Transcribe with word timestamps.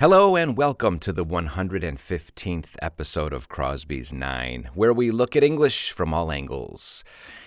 Hello 0.00 0.34
and 0.34 0.56
welcome 0.56 0.98
to 1.00 1.12
the 1.12 1.26
115th 1.26 2.74
episode 2.80 3.34
of 3.34 3.50
Crosby's 3.50 4.14
Nine, 4.14 4.70
where 4.72 4.94
we 4.94 5.10
look 5.10 5.36
at 5.36 5.44
English 5.44 5.90
from 5.90 6.14
all 6.14 6.32
angles. 6.32 7.04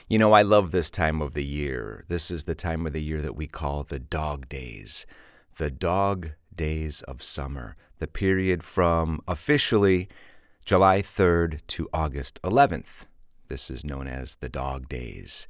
You 0.07 0.19
know, 0.19 0.33
I 0.33 0.43
love 0.43 0.69
this 0.69 0.91
time 0.91 1.19
of 1.19 1.33
the 1.33 1.43
year. 1.43 2.05
This 2.09 2.29
is 2.29 2.43
the 2.43 2.53
time 2.53 2.85
of 2.85 2.93
the 2.93 3.01
year 3.01 3.23
that 3.23 3.35
we 3.35 3.47
call 3.47 3.81
the 3.81 3.97
dog 3.97 4.49
days. 4.49 5.07
The 5.57 5.71
dog 5.71 6.33
days 6.55 7.01
of 7.07 7.23
summer, 7.23 7.75
the 7.97 8.05
period 8.05 8.61
from 8.61 9.21
officially 9.27 10.07
July 10.63 11.01
3rd 11.01 11.61
to 11.69 11.89
August 11.91 12.39
11th. 12.43 13.07
This 13.47 13.71
is 13.71 13.83
known 13.83 14.05
as 14.05 14.35
the 14.35 14.49
dog 14.49 14.87
days. 14.87 15.47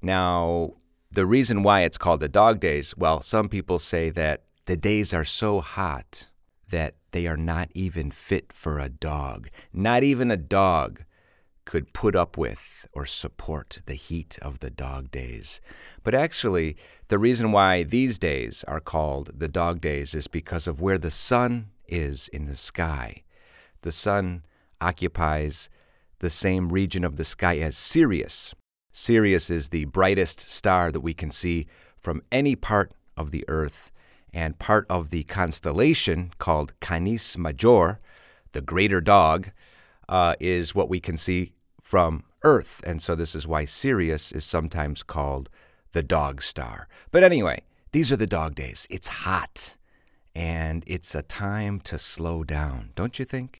Now, 0.00 0.76
the 1.12 1.26
reason 1.26 1.62
why 1.62 1.82
it's 1.82 1.98
called 1.98 2.20
the 2.20 2.26
dog 2.30 2.58
days, 2.58 2.96
well, 2.96 3.20
some 3.20 3.50
people 3.50 3.78
say 3.78 4.08
that 4.08 4.44
the 4.64 4.78
days 4.78 5.12
are 5.12 5.26
so 5.26 5.60
hot 5.60 6.27
that 6.70 6.94
they 7.12 7.26
are 7.26 7.36
not 7.36 7.68
even 7.74 8.10
fit 8.10 8.52
for 8.52 8.78
a 8.78 8.88
dog. 8.88 9.48
Not 9.72 10.02
even 10.02 10.30
a 10.30 10.36
dog 10.36 11.04
could 11.64 11.92
put 11.92 12.16
up 12.16 12.38
with 12.38 12.88
or 12.94 13.04
support 13.04 13.82
the 13.84 13.94
heat 13.94 14.38
of 14.40 14.60
the 14.60 14.70
dog 14.70 15.10
days. 15.10 15.60
But 16.02 16.14
actually, 16.14 16.76
the 17.08 17.18
reason 17.18 17.52
why 17.52 17.82
these 17.82 18.18
days 18.18 18.64
are 18.66 18.80
called 18.80 19.30
the 19.38 19.48
dog 19.48 19.80
days 19.80 20.14
is 20.14 20.28
because 20.28 20.66
of 20.66 20.80
where 20.80 20.96
the 20.96 21.10
sun 21.10 21.68
is 21.86 22.28
in 22.28 22.46
the 22.46 22.56
sky. 22.56 23.22
The 23.82 23.92
sun 23.92 24.44
occupies 24.80 25.68
the 26.20 26.30
same 26.30 26.70
region 26.70 27.04
of 27.04 27.16
the 27.16 27.24
sky 27.24 27.58
as 27.58 27.76
Sirius. 27.76 28.54
Sirius 28.92 29.50
is 29.50 29.68
the 29.68 29.84
brightest 29.84 30.40
star 30.40 30.90
that 30.90 31.00
we 31.00 31.14
can 31.14 31.30
see 31.30 31.66
from 31.98 32.22
any 32.32 32.56
part 32.56 32.92
of 33.16 33.30
the 33.30 33.44
earth 33.46 33.90
and 34.38 34.56
part 34.60 34.86
of 34.88 35.10
the 35.10 35.24
constellation 35.24 36.30
called 36.38 36.78
Canis 36.78 37.36
Major, 37.36 37.98
the 38.52 38.60
greater 38.60 39.00
dog, 39.00 39.50
uh, 40.08 40.36
is 40.38 40.76
what 40.76 40.88
we 40.88 41.00
can 41.00 41.16
see 41.16 41.54
from 41.80 42.22
Earth. 42.44 42.80
And 42.86 43.02
so 43.02 43.16
this 43.16 43.34
is 43.34 43.48
why 43.48 43.64
Sirius 43.64 44.30
is 44.30 44.44
sometimes 44.44 45.02
called 45.02 45.50
the 45.90 46.04
dog 46.04 46.40
star. 46.40 46.86
But 47.10 47.24
anyway, 47.24 47.62
these 47.90 48.12
are 48.12 48.16
the 48.16 48.28
dog 48.28 48.54
days. 48.54 48.86
It's 48.88 49.08
hot, 49.08 49.76
and 50.36 50.84
it's 50.86 51.16
a 51.16 51.22
time 51.22 51.80
to 51.80 51.98
slow 51.98 52.44
down, 52.44 52.90
don't 52.94 53.18
you 53.18 53.24
think? 53.24 53.58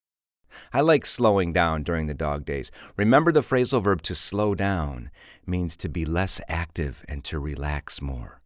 I 0.73 0.81
like 0.83 1.07
slowing 1.07 1.53
down 1.53 1.83
during 1.83 2.07
the 2.07 2.15
dog 2.15 2.45
days. 2.45 2.71
Remember 2.97 3.33
the 3.33 3.41
phrasal 3.41 3.83
verb 3.83 4.01
to 4.03 4.15
slow 4.15 4.55
down 4.55 5.11
means 5.45 5.77
to 5.79 5.89
be 5.89 6.05
less 6.05 6.41
active 6.49 7.05
and 7.09 7.25
to 7.25 7.41
relax 7.41 8.01
more 8.01 8.39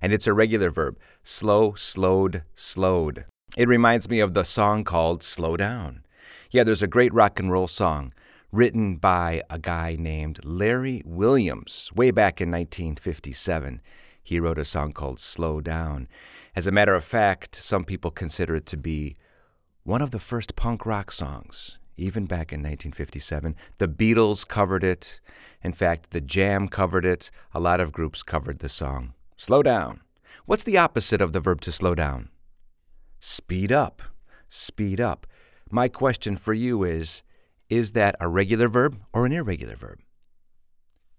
and 0.00 0.12
it's 0.12 0.26
a 0.26 0.32
regular 0.32 0.70
verb 0.70 0.98
slow, 1.22 1.74
slowed, 1.74 2.42
slowed. 2.54 3.24
It 3.56 3.68
reminds 3.68 4.08
me 4.08 4.20
of 4.20 4.34
the 4.34 4.44
song 4.44 4.84
called 4.84 5.22
Slow 5.22 5.56
Down. 5.56 6.04
Yeah, 6.50 6.64
there's 6.64 6.82
a 6.82 6.86
great 6.86 7.12
rock 7.12 7.38
and 7.38 7.50
roll 7.50 7.68
song 7.68 8.12
written 8.50 8.96
by 8.96 9.42
a 9.50 9.58
guy 9.58 9.96
named 9.98 10.44
Larry 10.44 11.02
Williams 11.04 11.90
way 11.94 12.10
back 12.10 12.40
in 12.40 12.50
1957. 12.50 13.80
He 14.22 14.40
wrote 14.40 14.58
a 14.58 14.64
song 14.64 14.92
called 14.92 15.20
Slow 15.20 15.60
Down. 15.60 16.08
As 16.56 16.66
a 16.66 16.72
matter 16.72 16.94
of 16.94 17.04
fact, 17.04 17.56
some 17.56 17.84
people 17.84 18.10
consider 18.10 18.56
it 18.56 18.66
to 18.66 18.76
be 18.76 19.16
one 19.84 20.02
of 20.02 20.10
the 20.10 20.18
first 20.18 20.56
punk 20.56 20.84
rock 20.86 21.12
songs, 21.12 21.78
even 21.96 22.26
back 22.26 22.52
in 22.52 22.60
1957. 22.60 23.54
The 23.78 23.88
Beatles 23.88 24.46
covered 24.46 24.84
it. 24.84 25.20
In 25.62 25.72
fact, 25.72 26.10
The 26.10 26.20
Jam 26.20 26.68
covered 26.68 27.04
it. 27.04 27.30
A 27.52 27.60
lot 27.60 27.80
of 27.80 27.92
groups 27.92 28.22
covered 28.22 28.58
the 28.60 28.68
song. 28.68 29.14
Slow 29.40 29.62
down. 29.62 30.00
What's 30.46 30.64
the 30.64 30.76
opposite 30.76 31.20
of 31.20 31.32
the 31.32 31.38
verb 31.38 31.60
to 31.60 31.70
slow 31.70 31.94
down? 31.94 32.30
Speed 33.20 33.70
up. 33.70 34.02
Speed 34.48 35.00
up. 35.00 35.28
My 35.70 35.86
question 35.86 36.36
for 36.36 36.52
you 36.52 36.82
is 36.82 37.22
Is 37.70 37.92
that 37.92 38.16
a 38.18 38.26
regular 38.26 38.66
verb 38.66 39.00
or 39.12 39.26
an 39.26 39.32
irregular 39.32 39.76
verb? 39.76 40.00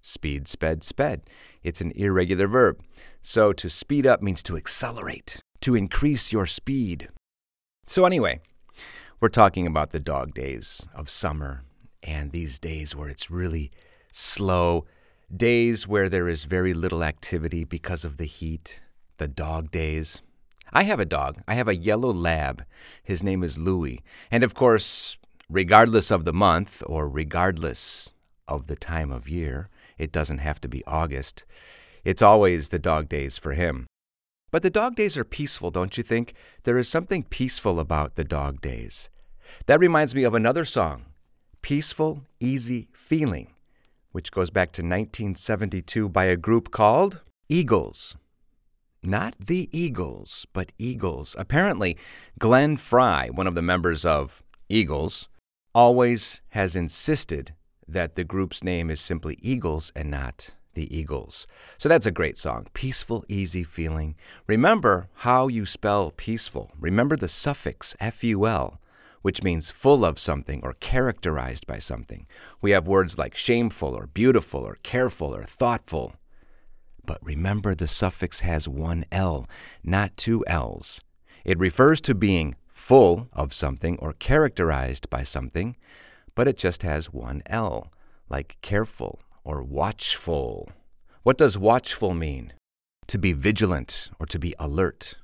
Speed, 0.02 0.50
sped, 0.50 0.84
sped. 0.84 1.22
It's 1.64 1.80
an 1.80 1.92
irregular 1.96 2.48
verb. 2.48 2.82
So 3.22 3.54
to 3.54 3.70
speed 3.70 4.06
up 4.06 4.22
means 4.22 4.44
to 4.44 4.58
accelerate, 4.58 5.42
to 5.62 5.76
increase 5.76 6.34
your 6.34 6.46
speed. 6.46 7.08
So, 7.88 8.06
anyway, 8.06 8.42
we're 9.22 9.30
talking 9.30 9.66
about 9.66 9.92
the 9.92 10.00
dog 10.00 10.34
days 10.34 10.86
of 10.94 11.10
summer 11.10 11.64
and 12.04 12.32
these 12.32 12.60
days 12.60 12.98
where 12.98 13.08
it's 13.08 13.32
really 13.32 13.72
slow 14.12 14.86
days 15.36 15.88
where 15.88 16.10
there 16.10 16.28
is 16.28 16.44
very 16.46 16.74
little 16.74 17.04
activity 17.04 17.64
because 17.64 18.04
of 18.04 18.18
the 18.18 18.26
heat, 18.26 18.82
the 19.18 19.28
dog 19.28 19.70
days. 19.70 20.22
I 20.74 20.84
have 20.84 21.00
a 21.00 21.06
dog. 21.06 21.42
I 21.48 21.54
have 21.54 21.68
a 21.68 21.76
yellow 21.76 22.12
lab. 22.12 22.64
His 23.04 23.24
name 23.24 23.44
is 23.44 23.60
Louie. 23.60 24.02
And 24.32 24.44
of 24.44 24.54
course, 24.54 25.18
regardless 25.48 26.12
of 26.12 26.26
the 26.26 26.34
month 26.34 26.84
or 26.86 27.08
regardless 27.08 28.14
of 28.48 28.68
the 28.68 28.76
time 28.76 29.12
of 29.12 29.30
year, 29.30 29.70
it 29.98 30.12
doesn't 30.12 30.40
have 30.40 30.60
to 30.62 30.68
be 30.68 30.84
August. 30.86 31.46
It's 32.04 32.22
always 32.22 32.70
the 32.70 32.80
dog 32.80 33.10
days 33.10 33.38
for 33.38 33.54
him. 33.54 33.86
But 34.52 34.64
the 34.64 34.70
dog 34.72 34.96
days 34.96 35.16
are 35.18 35.24
peaceful, 35.24 35.70
don't 35.70 35.96
you 35.96 36.04
think? 36.04 36.34
There 36.64 36.78
is 36.78 36.88
something 36.88 37.24
peaceful 37.24 37.80
about 37.80 38.16
the 38.16 38.24
dog 38.24 38.62
days. 38.62 39.10
That 39.68 39.80
reminds 39.80 40.16
me 40.16 40.24
of 40.24 40.34
another 40.34 40.66
song 40.66 41.06
Peaceful, 41.62 42.24
Easy 42.40 42.88
Feeling 42.94 43.54
which 44.12 44.32
goes 44.32 44.50
back 44.50 44.72
to 44.74 44.82
1972 44.82 46.10
by 46.10 46.26
a 46.26 46.36
group 46.36 46.72
called 46.72 47.22
Eagles. 47.48 48.18
Not 49.02 49.36
the 49.40 49.70
Eagles, 49.72 50.46
but 50.52 50.72
Eagles. 50.78 51.36
Apparently, 51.38 51.98
Glenn 52.38 52.76
Frey, 52.78 53.30
one 53.30 53.48
of 53.48 53.56
the 53.56 53.62
members 53.62 54.04
of 54.04 54.44
Eagles, 54.68 55.30
always 55.74 56.42
has 56.50 56.76
insisted 56.76 57.54
that 57.88 58.16
the 58.16 58.24
group's 58.24 58.64
name 58.64 58.90
is 58.90 59.00
simply 59.00 59.38
Eagles 59.42 59.92
and 59.96 60.12
not 60.12 60.52
the 60.74 60.96
Eagles. 60.96 61.48
So 61.78 61.90
that's 61.90 62.06
a 62.06 62.12
great 62.12 62.38
song. 62.38 62.68
Peaceful, 62.74 63.24
easy 63.28 63.64
feeling. 63.64 64.16
Remember 64.48 65.10
how 65.16 65.48
you 65.48 65.66
spell 65.66 66.12
peaceful. 66.12 66.72
Remember 66.80 67.16
the 67.16 67.28
suffix 67.28 67.96
FUL 68.00 68.80
which 69.22 69.44
means 69.44 69.70
full 69.70 70.06
of 70.06 70.20
something 70.20 70.62
or 70.64 70.74
characterized 70.74 71.68
by 71.68 71.80
something. 71.80 72.26
We 72.62 72.72
have 72.72 72.88
words 72.88 73.18
like 73.18 73.36
shameful 73.36 73.94
or 73.94 74.08
beautiful 74.08 74.62
or 74.62 74.78
careful 74.84 75.36
or 75.36 75.44
thoughtful. 75.44 76.14
But 77.06 77.20
remember, 77.24 77.76
the 77.76 77.88
suffix 77.88 78.42
has 78.42 78.68
one 78.68 79.06
L, 79.12 79.48
not 79.84 80.16
two 80.16 80.44
L's. 80.48 81.02
It 81.44 81.58
refers 81.58 82.02
to 82.02 82.14
being 82.14 82.56
full 82.68 83.28
of 83.34 83.54
something 83.54 83.98
or 84.00 84.14
characterized 84.14 85.10
by 85.10 85.24
something, 85.24 85.76
but 86.36 86.48
it 86.48 86.58
just 86.58 86.84
has 86.84 87.12
one 87.12 87.42
L, 87.46 87.92
like 88.30 88.58
careful 88.62 89.22
or 89.44 89.64
watchful. 89.64 90.70
What 91.24 91.38
does 91.38 91.58
watchful 91.58 92.14
mean? 92.14 92.54
To 93.08 93.18
be 93.18 93.34
vigilant 93.34 94.10
or 94.20 94.26
to 94.28 94.40
be 94.40 94.54
alert. 94.60 95.16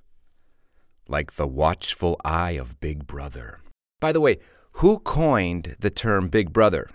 Like 1.08 1.34
the 1.34 1.48
watchful 1.48 2.20
eye 2.26 2.52
of 2.52 2.80
Big 2.80 3.06
Brother. 3.06 3.60
By 4.06 4.12
the 4.12 4.22
way, 4.22 4.38
who 4.74 5.00
coined 5.00 5.78
the 5.80 5.90
term 5.90 6.28
Big 6.28 6.54
Brother? 6.54 6.92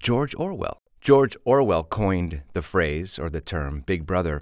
George 0.00 0.32
Orwell. 0.36 0.78
George 1.00 1.36
Orwell 1.44 1.82
coined 1.82 2.42
the 2.52 2.62
phrase 2.62 3.18
or 3.18 3.28
the 3.28 3.40
term 3.40 3.80
Big 3.80 4.06
Brother 4.06 4.40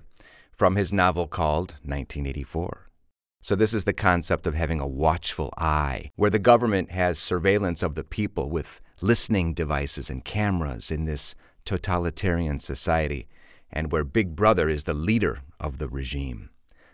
from 0.52 0.76
his 0.76 0.92
novel 0.92 1.26
called 1.26 1.78
1984. 1.82 2.90
So, 3.40 3.56
this 3.56 3.72
is 3.72 3.86
the 3.86 3.94
concept 3.94 4.46
of 4.46 4.54
having 4.54 4.80
a 4.80 4.86
watchful 4.86 5.50
eye, 5.56 6.10
where 6.14 6.28
the 6.28 6.38
government 6.38 6.90
has 6.90 7.18
surveillance 7.18 7.82
of 7.82 7.94
the 7.94 8.04
people 8.04 8.50
with 8.50 8.82
listening 9.00 9.54
devices 9.54 10.10
and 10.10 10.22
cameras 10.22 10.90
in 10.90 11.06
this 11.06 11.34
totalitarian 11.64 12.58
society, 12.58 13.28
and 13.72 13.90
where 13.90 14.04
Big 14.04 14.36
Brother 14.36 14.68
is 14.68 14.84
the 14.84 14.92
leader 14.92 15.38
of 15.58 15.78
the 15.78 15.88
regime. 15.88 16.50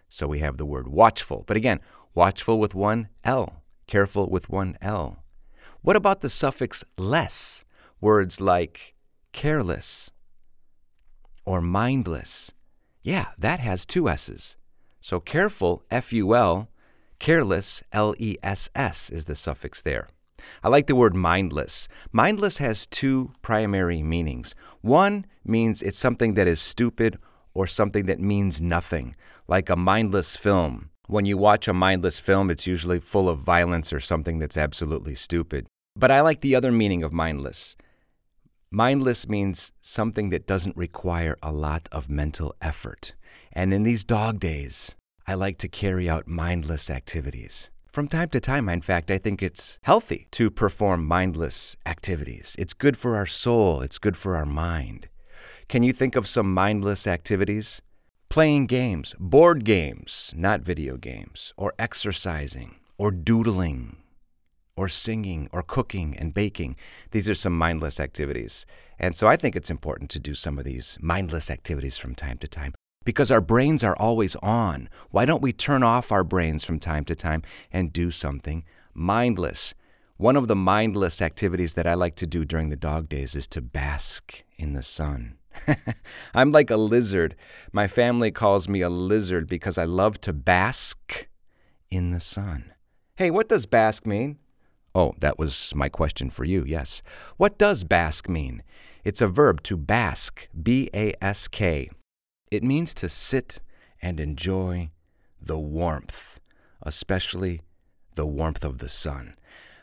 So, 0.09 0.29
we 0.29 0.39
have 0.39 0.57
the 0.57 0.65
word 0.65 0.87
watchful, 0.87 1.43
but 1.49 1.57
again, 1.57 1.81
watchful 2.15 2.61
with 2.61 2.77
one 2.77 3.09
L 3.25 3.64
careful 3.87 4.29
with 4.29 4.49
one 4.49 4.77
L. 4.81 5.25
What 5.83 5.97
about 5.97 6.21
the 6.21 6.29
suffix 6.29 6.85
less? 6.97 7.65
Words 8.01 8.41
like 8.41 8.95
careless 9.33 10.11
or 11.45 11.61
mindless. 11.61 12.53
Yeah, 13.03 13.29
that 13.39 13.61
has 13.61 13.87
two 13.87 14.09
S's. 14.09 14.57
So 15.01 15.21
careful, 15.21 15.83
F 15.91 16.13
U 16.13 16.35
L, 16.35 16.71
careless, 17.19 17.83
L 17.93 18.15
E 18.19 18.37
S 18.43 18.71
S 18.75 19.11
is 19.11 19.27
the 19.27 19.35
suffix 19.35 19.83
there. 19.83 20.09
I 20.63 20.69
like 20.69 20.87
the 20.87 20.97
word 20.97 21.15
mindless. 21.15 21.89
Mindless 22.13 22.59
has 22.59 22.87
two 22.87 23.33
primary 23.43 24.03
meanings. 24.03 24.55
One 24.81 25.27
means 25.45 25.83
it's 25.83 25.99
something 25.99 26.35
that 26.35 26.49
is 26.49 26.61
stupid 26.61 27.19
or 27.55 27.67
something 27.67 28.07
that 28.07 28.21
means 28.21 28.61
nothing, 28.61 29.17
like 29.49 29.71
a 29.71 29.77
mindless 29.77 30.37
film 30.37 30.91
when 31.07 31.27
you 31.27 31.37
watch 31.37 31.69
a 31.69 31.75
mindless 31.75 32.19
film, 32.19 32.51
it's 32.51 32.67
usually 32.67 32.99
full 32.99 33.29
of 33.29 33.41
violence 33.41 33.93
or 33.93 34.01
something 34.01 34.39
that's 34.39 34.57
absolutely 34.57 35.15
stupid. 35.15 35.67
But 35.95 36.11
I 36.11 36.21
like 36.21 36.41
the 36.41 36.55
other 36.55 36.73
meaning 36.73 37.03
of 37.03 37.13
mindless. 37.13 37.77
Mindless 38.71 39.29
means 39.29 39.71
something 39.83 40.31
that 40.31 40.47
doesn't 40.47 40.77
require 40.77 41.37
a 41.43 41.53
lot 41.53 41.89
of 41.93 42.11
mental 42.11 42.55
effort. 42.61 43.15
And 43.53 43.73
in 43.73 43.83
these 43.83 44.03
dog 44.03 44.41
days, 44.41 44.97
I 45.27 45.35
like 45.35 45.59
to 45.59 45.69
carry 45.69 46.09
out 46.09 46.27
mindless 46.27 46.91
activities. 46.91 47.71
From 47.93 48.09
time 48.09 48.31
to 48.31 48.41
time, 48.41 48.69
in 48.69 48.81
fact, 48.81 49.11
I 49.11 49.19
think 49.19 49.41
it's 49.41 49.79
healthy 49.85 50.27
to 50.33 50.51
perform 50.51 51.07
mindless 51.07 51.77
activities. 51.87 52.57
It's 52.59 52.75
good 52.75 52.97
for 52.97 53.15
our 53.15 53.27
soul, 53.27 53.83
it's 53.83 53.99
good 53.99 54.17
for 54.17 54.35
our 54.35 54.45
mind. 54.45 55.09
Can 55.69 55.85
you 55.85 55.93
think 55.93 56.17
of 56.17 56.27
some 56.27 56.53
mindless 56.53 57.07
activities? 57.07 57.81
Playing 58.35 58.67
games, 58.67 59.15
board 59.21 59.65
games, 59.65 60.35
not 60.37 60.63
video 60.63 60.97
games, 60.97 61.55
or 61.57 61.73
exercising, 61.79 62.81
or 62.99 63.13
doodling, 63.13 63.99
or 64.77 64.89
singing, 64.89 65.49
or 65.53 65.63
cooking 65.63 66.17
and 66.19 66.35
baking. 66.35 66.75
These 67.13 67.29
are 67.29 67.37
some 67.37 67.57
mindless 67.57 68.01
activities. 68.01 68.67
And 68.99 69.15
so 69.15 69.29
I 69.29 69.37
think 69.37 69.55
it's 69.55 69.71
important 69.71 70.11
to 70.11 70.19
do 70.19 70.35
some 70.35 70.59
of 70.59 70.65
these 70.65 70.99
mindless 71.01 71.49
activities 71.49 71.97
from 71.97 72.17
time 72.17 72.39
to 72.39 72.49
time 72.49 72.75
because 73.05 73.31
our 73.31 73.41
brains 73.41 73.85
are 73.85 73.95
always 73.99 74.35
on. 74.43 74.89
Why 75.13 75.27
don't 75.27 75.41
we 75.41 75.53
turn 75.53 75.85
off 75.85 76.11
our 76.11 76.25
brains 76.25 76.65
from 76.65 76.81
time 76.81 77.05
to 77.05 77.15
time 77.15 77.43
and 77.71 77.93
do 77.93 78.11
something 78.11 78.65
mindless? 78.93 79.75
One 80.17 80.35
of 80.35 80.49
the 80.49 80.57
mindless 80.57 81.23
activities 81.23 81.75
that 81.75 81.87
I 81.87 81.95
like 81.95 82.17
to 82.17 82.27
do 82.27 82.45
during 82.45 82.71
the 82.71 82.75
dog 82.75 83.09
days 83.09 83.37
is 83.37 83.47
to 83.47 83.63
bask 83.63 84.43
in 84.59 84.73
the 84.73 84.83
sun. 84.83 85.37
I'm 86.35 86.53
like 86.53 86.71
a 86.71 86.77
lizard. 86.77 87.37
My 87.73 87.87
family 87.87 88.31
calls 88.31 88.69
me 88.69 88.81
a 88.81 88.91
lizard 88.91 89.49
because 89.49 89.79
I 89.79 89.85
love 89.85 90.21
to 90.23 90.33
bask 90.33 91.29
in 91.91 92.11
the 92.11 92.21
sun. 92.21 92.73
Hey, 93.17 93.31
what 93.31 93.49
does 93.49 93.67
bask 93.67 94.07
mean? 94.07 94.39
Oh, 94.95 95.15
that 95.19 95.39
was 95.39 95.75
my 95.75 95.89
question 95.89 96.31
for 96.31 96.45
you, 96.45 96.65
yes. 96.67 97.03
What 97.37 97.59
does 97.59 97.85
bask 97.85 98.29
mean? 98.29 98.63
It's 99.05 99.21
a 99.21 99.29
verb 99.29 99.63
to 99.65 99.77
bask, 99.77 100.49
B 100.61 100.89
A 100.95 101.15
S 101.21 101.49
K. 101.49 101.91
It 102.51 102.63
means 102.63 102.95
to 102.95 103.09
sit 103.09 103.61
and 104.01 104.21
enjoy 104.21 104.91
the 105.41 105.59
warmth, 105.59 106.41
especially 106.83 107.61
the 108.15 108.27
warmth 108.27 108.65
of 108.65 108.79
the 108.79 108.89
sun. 108.89 109.35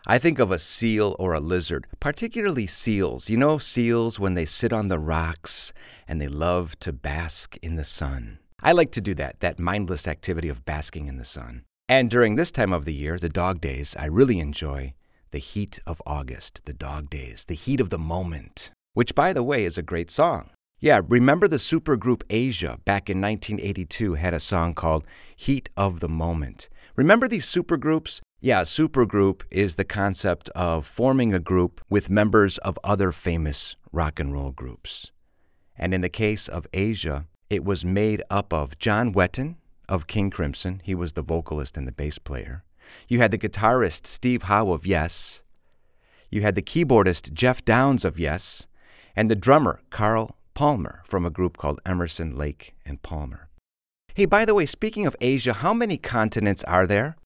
I 0.07 0.17
think 0.17 0.39
of 0.39 0.51
a 0.51 0.57
seal 0.57 1.15
or 1.19 1.33
a 1.33 1.39
lizard, 1.39 1.85
particularly 1.99 2.65
seals. 2.65 3.29
You 3.29 3.37
know, 3.37 3.59
seals 3.59 4.19
when 4.19 4.33
they 4.33 4.45
sit 4.45 4.73
on 4.73 4.87
the 4.87 4.97
rocks 4.97 5.73
and 6.07 6.19
they 6.19 6.27
love 6.27 6.77
to 6.79 6.91
bask 6.91 7.55
in 7.61 7.75
the 7.75 7.83
sun. 7.83 8.39
I 8.63 8.71
like 8.71 8.91
to 8.93 9.01
do 9.01 9.13
that, 9.15 9.39
that 9.41 9.59
mindless 9.59 10.07
activity 10.07 10.49
of 10.49 10.65
basking 10.65 11.07
in 11.07 11.17
the 11.17 11.25
sun. 11.25 11.65
And 11.87 12.09
during 12.09 12.35
this 12.35 12.51
time 12.51 12.73
of 12.73 12.85
the 12.85 12.93
year, 12.93 13.19
the 13.19 13.29
dog 13.29 13.61
days, 13.61 13.95
I 13.95 14.05
really 14.05 14.39
enjoy 14.39 14.93
the 15.29 15.39
heat 15.39 15.79
of 15.85 16.01
August, 16.05 16.65
the 16.65 16.73
dog 16.73 17.09
days, 17.09 17.45
the 17.45 17.53
heat 17.53 17.79
of 17.79 17.91
the 17.91 17.99
moment, 17.99 18.71
which, 18.93 19.13
by 19.13 19.33
the 19.33 19.43
way, 19.43 19.65
is 19.65 19.77
a 19.77 19.83
great 19.83 20.09
song. 20.09 20.49
Yeah, 20.79 21.01
remember 21.07 21.47
the 21.47 21.57
supergroup 21.57 22.23
Asia 22.29 22.79
back 22.85 23.07
in 23.07 23.21
1982 23.21 24.15
had 24.15 24.33
a 24.33 24.39
song 24.39 24.73
called 24.73 25.05
Heat 25.35 25.69
of 25.77 25.99
the 25.99 26.09
Moment. 26.09 26.69
Remember 26.95 27.27
these 27.27 27.45
supergroups? 27.45 28.19
Yeah, 28.43 28.61
supergroup 28.63 29.43
is 29.51 29.75
the 29.75 29.83
concept 29.83 30.49
of 30.55 30.87
forming 30.87 31.31
a 31.31 31.39
group 31.39 31.79
with 31.91 32.09
members 32.09 32.57
of 32.57 32.79
other 32.83 33.11
famous 33.11 33.75
rock 33.91 34.19
and 34.19 34.33
roll 34.33 34.49
groups. 34.49 35.11
And 35.77 35.93
in 35.93 36.01
the 36.01 36.09
case 36.09 36.47
of 36.47 36.65
Asia, 36.73 37.27
it 37.51 37.63
was 37.63 37.85
made 37.85 38.23
up 38.31 38.51
of 38.51 38.79
John 38.79 39.13
Wetton 39.13 39.57
of 39.87 40.07
King 40.07 40.31
Crimson. 40.31 40.81
He 40.83 40.95
was 40.95 41.13
the 41.13 41.21
vocalist 41.21 41.77
and 41.77 41.87
the 41.87 41.91
bass 41.91 42.17
player. 42.17 42.63
You 43.07 43.19
had 43.19 43.29
the 43.29 43.37
guitarist 43.37 44.07
Steve 44.07 44.43
Howe 44.43 44.71
of 44.71 44.87
Yes. 44.87 45.43
You 46.31 46.41
had 46.41 46.55
the 46.55 46.63
keyboardist 46.63 47.33
Geoff 47.33 47.63
Downes 47.63 48.03
of 48.03 48.17
Yes. 48.17 48.65
And 49.15 49.29
the 49.29 49.35
drummer 49.35 49.81
Carl 49.91 50.35
Palmer 50.55 51.03
from 51.05 51.27
a 51.27 51.29
group 51.29 51.57
called 51.57 51.79
Emerson, 51.85 52.35
Lake, 52.35 52.73
and 52.87 53.03
Palmer. 53.03 53.49
Hey, 54.15 54.25
by 54.25 54.45
the 54.45 54.55
way, 54.55 54.65
speaking 54.65 55.05
of 55.05 55.15
Asia, 55.21 55.53
how 55.53 55.75
many 55.75 55.97
continents 55.97 56.63
are 56.63 56.87
there? 56.87 57.17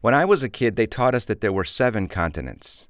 When 0.00 0.14
I 0.14 0.24
was 0.24 0.42
a 0.42 0.48
kid, 0.48 0.76
they 0.76 0.86
taught 0.86 1.14
us 1.14 1.26
that 1.26 1.42
there 1.42 1.52
were 1.52 1.64
seven 1.64 2.08
continents 2.08 2.88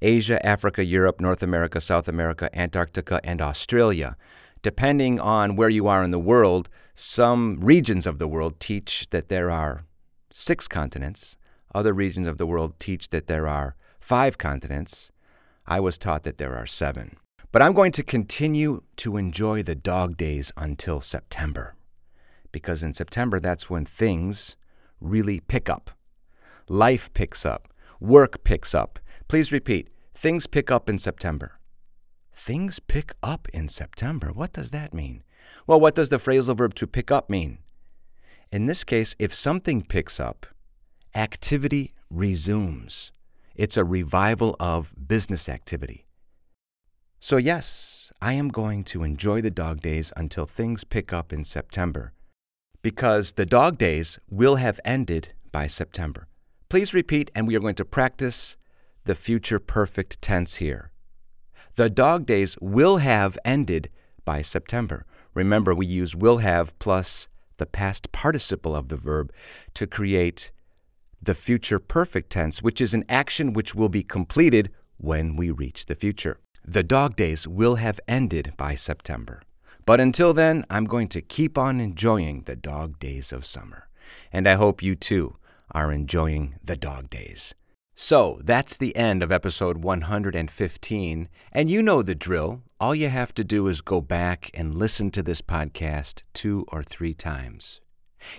Asia, 0.00 0.44
Africa, 0.46 0.84
Europe, 0.84 1.20
North 1.20 1.42
America, 1.42 1.80
South 1.80 2.06
America, 2.06 2.48
Antarctica, 2.56 3.20
and 3.24 3.42
Australia. 3.42 4.16
Depending 4.62 5.18
on 5.18 5.56
where 5.56 5.68
you 5.68 5.88
are 5.88 6.04
in 6.04 6.12
the 6.12 6.18
world, 6.18 6.68
some 6.94 7.58
regions 7.60 8.06
of 8.06 8.18
the 8.18 8.28
world 8.28 8.60
teach 8.60 9.10
that 9.10 9.28
there 9.28 9.50
are 9.50 9.84
six 10.30 10.68
continents. 10.68 11.36
Other 11.74 11.92
regions 11.92 12.28
of 12.28 12.38
the 12.38 12.46
world 12.46 12.78
teach 12.78 13.08
that 13.08 13.26
there 13.26 13.48
are 13.48 13.74
five 13.98 14.38
continents. 14.38 15.10
I 15.66 15.80
was 15.80 15.98
taught 15.98 16.22
that 16.22 16.38
there 16.38 16.56
are 16.56 16.66
seven. 16.66 17.16
But 17.50 17.62
I'm 17.62 17.72
going 17.72 17.92
to 17.92 18.02
continue 18.04 18.82
to 18.98 19.16
enjoy 19.16 19.64
the 19.64 19.74
dog 19.74 20.16
days 20.16 20.52
until 20.56 21.00
September. 21.00 21.74
Because 22.52 22.84
in 22.84 22.94
September, 22.94 23.40
that's 23.40 23.68
when 23.68 23.84
things 23.84 24.56
really 25.00 25.40
pick 25.40 25.68
up. 25.68 25.90
Life 26.68 27.12
picks 27.14 27.46
up. 27.46 27.68
Work 28.00 28.44
picks 28.44 28.74
up. 28.74 28.98
Please 29.28 29.52
repeat 29.52 29.88
things 30.14 30.46
pick 30.46 30.70
up 30.70 30.88
in 30.88 30.98
September. 30.98 31.58
Things 32.34 32.80
pick 32.80 33.12
up 33.22 33.48
in 33.52 33.68
September. 33.68 34.32
What 34.32 34.52
does 34.52 34.70
that 34.70 34.92
mean? 34.94 35.22
Well, 35.66 35.80
what 35.80 35.94
does 35.94 36.08
the 36.08 36.16
phrasal 36.16 36.56
verb 36.56 36.74
to 36.74 36.86
pick 36.86 37.10
up 37.10 37.30
mean? 37.30 37.58
In 38.50 38.66
this 38.66 38.84
case, 38.84 39.14
if 39.18 39.34
something 39.34 39.82
picks 39.82 40.18
up, 40.18 40.46
activity 41.14 41.90
resumes. 42.10 43.12
It's 43.54 43.76
a 43.76 43.84
revival 43.84 44.56
of 44.58 44.94
business 45.06 45.48
activity. 45.48 46.06
So, 47.20 47.36
yes, 47.36 48.12
I 48.22 48.34
am 48.34 48.48
going 48.48 48.84
to 48.84 49.02
enjoy 49.02 49.40
the 49.40 49.50
dog 49.50 49.80
days 49.80 50.12
until 50.16 50.46
things 50.46 50.84
pick 50.84 51.12
up 51.12 51.32
in 51.32 51.44
September 51.44 52.12
because 52.82 53.32
the 53.32 53.46
dog 53.46 53.78
days 53.78 54.18
will 54.30 54.56
have 54.56 54.80
ended 54.84 55.32
by 55.52 55.66
September. 55.66 56.28
Please 56.68 56.94
repeat, 56.94 57.30
and 57.34 57.46
we 57.46 57.56
are 57.56 57.60
going 57.60 57.74
to 57.74 57.84
practice 57.84 58.56
the 59.04 59.14
future 59.14 59.58
perfect 59.58 60.20
tense 60.20 60.56
here. 60.56 60.92
The 61.76 61.88
dog 61.88 62.26
days 62.26 62.56
will 62.60 62.98
have 62.98 63.38
ended 63.44 63.88
by 64.24 64.42
September. 64.42 65.06
Remember, 65.34 65.74
we 65.74 65.86
use 65.86 66.14
will 66.14 66.38
have 66.38 66.78
plus 66.78 67.28
the 67.56 67.66
past 67.66 68.12
participle 68.12 68.76
of 68.76 68.88
the 68.88 68.96
verb 68.96 69.32
to 69.74 69.86
create 69.86 70.52
the 71.22 71.34
future 71.34 71.78
perfect 71.78 72.30
tense, 72.30 72.62
which 72.62 72.80
is 72.80 72.94
an 72.94 73.04
action 73.08 73.52
which 73.52 73.74
will 73.74 73.88
be 73.88 74.02
completed 74.02 74.70
when 74.98 75.36
we 75.36 75.50
reach 75.50 75.86
the 75.86 75.94
future. 75.94 76.38
The 76.64 76.82
dog 76.82 77.16
days 77.16 77.48
will 77.48 77.76
have 77.76 78.00
ended 78.06 78.52
by 78.56 78.74
September. 78.74 79.40
But 79.88 80.02
until 80.02 80.34
then, 80.34 80.66
I'm 80.68 80.84
going 80.84 81.08
to 81.08 81.22
keep 81.22 81.56
on 81.56 81.80
enjoying 81.80 82.42
the 82.42 82.56
dog 82.56 82.98
days 82.98 83.32
of 83.32 83.46
summer. 83.46 83.88
And 84.30 84.46
I 84.46 84.52
hope 84.52 84.82
you 84.82 84.94
too 84.94 85.36
are 85.72 85.90
enjoying 85.90 86.56
the 86.62 86.76
dog 86.76 87.08
days. 87.08 87.54
So 87.94 88.38
that's 88.44 88.76
the 88.76 88.94
end 88.94 89.22
of 89.22 89.32
episode 89.32 89.78
115. 89.78 91.28
And 91.52 91.70
you 91.70 91.80
know 91.80 92.02
the 92.02 92.14
drill. 92.14 92.64
All 92.78 92.94
you 92.94 93.08
have 93.08 93.32
to 93.36 93.44
do 93.44 93.66
is 93.66 93.80
go 93.80 94.02
back 94.02 94.50
and 94.52 94.74
listen 94.74 95.10
to 95.12 95.22
this 95.22 95.40
podcast 95.40 96.22
two 96.34 96.66
or 96.68 96.82
three 96.82 97.14
times. 97.14 97.80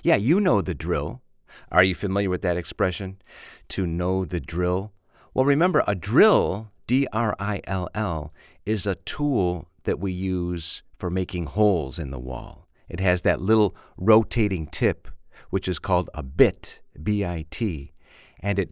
Yeah, 0.03 0.17
you 0.17 0.39
know 0.39 0.61
the 0.61 0.75
drill. 0.75 1.23
Are 1.71 1.81
you 1.83 1.95
familiar 1.95 2.29
with 2.29 2.43
that 2.43 2.57
expression? 2.57 3.23
To 3.69 3.87
know 3.87 4.23
the 4.23 4.39
drill? 4.39 4.93
Well, 5.33 5.45
remember, 5.45 5.83
a 5.87 5.95
drill 5.95 6.69
D 6.85 7.07
R 7.11 7.35
I 7.39 7.61
L 7.63 7.89
L, 7.95 8.33
is 8.67 8.85
a 8.85 8.93
tool 8.93 9.67
that 9.85 9.99
we 9.99 10.11
use 10.11 10.83
for 10.99 11.09
making 11.09 11.45
holes 11.45 11.97
in 11.97 12.11
the 12.11 12.19
wall. 12.19 12.67
It 12.89 12.99
has 12.99 13.21
that 13.23 13.41
little 13.41 13.75
rotating 13.97 14.67
tip, 14.67 15.07
which 15.49 15.67
is 15.67 15.79
called 15.79 16.09
a 16.13 16.21
bit, 16.21 16.81
B 17.01 17.25
I 17.25 17.45
T, 17.49 17.93
and 18.41 18.59
it 18.59 18.71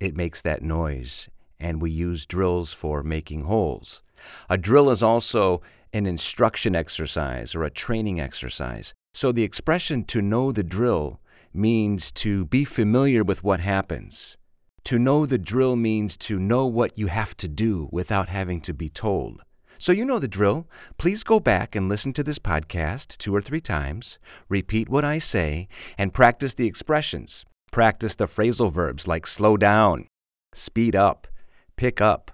it 0.00 0.16
makes 0.16 0.42
that 0.42 0.62
noise. 0.62 1.28
And 1.60 1.80
we 1.80 1.92
use 1.92 2.26
drills 2.26 2.72
for 2.72 3.04
making 3.04 3.44
holes. 3.44 4.02
A 4.50 4.58
drill 4.58 4.90
is 4.90 5.02
also 5.02 5.62
an 5.92 6.06
instruction 6.06 6.74
exercise 6.74 7.54
or 7.54 7.62
a 7.62 7.70
training 7.70 8.18
exercise. 8.20 8.94
So 9.14 9.30
the 9.30 9.44
expression 9.44 10.04
to 10.06 10.20
know 10.20 10.50
the 10.50 10.64
drill 10.64 11.20
means 11.54 12.10
to 12.12 12.46
be 12.46 12.64
familiar 12.64 13.22
with 13.22 13.44
what 13.44 13.60
happens. 13.60 14.36
To 14.84 14.98
know 14.98 15.26
the 15.26 15.38
drill 15.38 15.76
means 15.76 16.16
to 16.16 16.38
know 16.38 16.66
what 16.66 16.98
you 16.98 17.06
have 17.06 17.36
to 17.36 17.46
do 17.46 17.88
without 17.92 18.28
having 18.28 18.60
to 18.62 18.74
be 18.74 18.88
told. 18.88 19.42
So 19.82 19.90
you 19.90 20.04
know 20.04 20.20
the 20.20 20.28
drill. 20.28 20.68
Please 20.96 21.24
go 21.24 21.40
back 21.40 21.74
and 21.74 21.88
listen 21.88 22.12
to 22.12 22.22
this 22.22 22.38
podcast 22.38 23.16
two 23.18 23.34
or 23.34 23.40
three 23.40 23.60
times, 23.60 24.20
repeat 24.48 24.88
what 24.88 25.04
I 25.04 25.18
say, 25.18 25.66
and 25.98 26.14
practice 26.14 26.54
the 26.54 26.68
expressions. 26.68 27.44
Practice 27.72 28.14
the 28.14 28.26
phrasal 28.26 28.70
verbs 28.70 29.08
like 29.08 29.26
slow 29.26 29.56
down, 29.56 30.06
speed 30.54 30.94
up, 30.94 31.26
pick 31.74 32.00
up. 32.00 32.30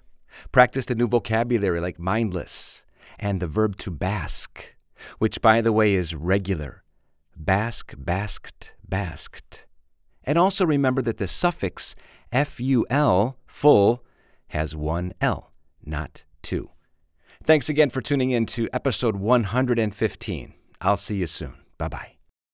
Practice 0.52 0.84
the 0.84 0.94
new 0.94 1.08
vocabulary 1.08 1.80
like 1.80 1.98
mindless, 1.98 2.84
and 3.18 3.40
the 3.40 3.46
verb 3.46 3.76
to 3.78 3.90
bask, 3.90 4.76
which, 5.16 5.40
by 5.40 5.62
the 5.62 5.72
way, 5.72 5.94
is 5.94 6.14
regular. 6.14 6.84
Bask, 7.34 7.94
basked, 7.96 8.74
basked. 8.86 9.64
And 10.22 10.36
also 10.36 10.66
remember 10.66 11.00
that 11.00 11.16
the 11.16 11.26
suffix 11.26 11.96
FUL, 12.30 13.38
full, 13.46 14.04
has 14.48 14.76
one 14.76 15.14
L, 15.22 15.50
not. 15.82 16.26
Thanks 17.48 17.70
again 17.70 17.88
for 17.88 18.02
tuning 18.02 18.30
in 18.30 18.44
to 18.44 18.68
episode 18.74 19.16
115. 19.16 20.52
I'll 20.82 20.98
see 20.98 21.16
you 21.16 21.26
soon. 21.26 21.54
Bye 21.78 21.88
bye. 21.88 22.17